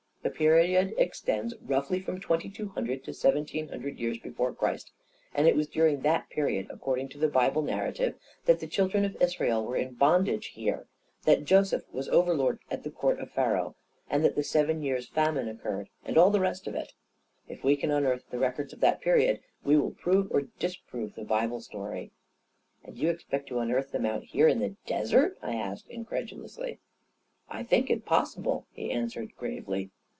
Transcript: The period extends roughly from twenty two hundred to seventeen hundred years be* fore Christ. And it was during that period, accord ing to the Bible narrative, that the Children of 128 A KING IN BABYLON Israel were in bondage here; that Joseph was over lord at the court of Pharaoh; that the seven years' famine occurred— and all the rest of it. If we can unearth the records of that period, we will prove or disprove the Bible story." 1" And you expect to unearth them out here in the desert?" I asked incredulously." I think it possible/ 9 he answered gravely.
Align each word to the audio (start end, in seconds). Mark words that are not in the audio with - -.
The 0.23 0.29
period 0.29 0.93
extends 0.99 1.55
roughly 1.65 1.99
from 1.99 2.19
twenty 2.19 2.47
two 2.47 2.67
hundred 2.69 3.03
to 3.05 3.13
seventeen 3.13 3.69
hundred 3.69 3.97
years 3.97 4.19
be* 4.19 4.29
fore 4.29 4.53
Christ. 4.53 4.91
And 5.33 5.47
it 5.47 5.55
was 5.55 5.65
during 5.67 6.01
that 6.01 6.29
period, 6.29 6.67
accord 6.69 6.99
ing 6.99 7.09
to 7.09 7.17
the 7.17 7.27
Bible 7.27 7.63
narrative, 7.63 8.13
that 8.45 8.59
the 8.59 8.67
Children 8.67 9.03
of 9.03 9.13
128 9.13 9.13
A 9.15 9.17
KING 9.17 9.23
IN 9.25 9.59
BABYLON 9.63 9.65
Israel 9.65 9.65
were 9.65 9.89
in 9.89 9.95
bondage 9.95 10.45
here; 10.49 10.85
that 11.25 11.43
Joseph 11.45 11.91
was 11.91 12.07
over 12.09 12.35
lord 12.35 12.59
at 12.69 12.83
the 12.83 12.91
court 12.91 13.19
of 13.19 13.31
Pharaoh; 13.31 13.75
that 14.11 14.35
the 14.35 14.43
seven 14.43 14.83
years' 14.83 15.07
famine 15.07 15.47
occurred— 15.47 15.89
and 16.05 16.15
all 16.19 16.29
the 16.29 16.39
rest 16.39 16.67
of 16.67 16.75
it. 16.75 16.93
If 17.47 17.63
we 17.63 17.75
can 17.75 17.89
unearth 17.89 18.29
the 18.29 18.37
records 18.37 18.73
of 18.73 18.79
that 18.81 19.01
period, 19.01 19.39
we 19.63 19.75
will 19.75 19.89
prove 19.91 20.27
or 20.31 20.41
disprove 20.59 21.15
the 21.15 21.25
Bible 21.25 21.61
story." 21.61 22.11
1" 22.83 22.89
And 22.93 22.97
you 22.99 23.09
expect 23.09 23.47
to 23.47 23.57
unearth 23.57 23.91
them 23.91 24.05
out 24.05 24.21
here 24.25 24.47
in 24.47 24.59
the 24.59 24.75
desert?" 24.85 25.39
I 25.41 25.55
asked 25.55 25.87
incredulously." 25.89 26.77
I 27.49 27.63
think 27.63 27.89
it 27.89 28.05
possible/ 28.05 28.67
9 28.77 28.85
he 28.85 28.91
answered 28.91 29.35
gravely. 29.35 29.89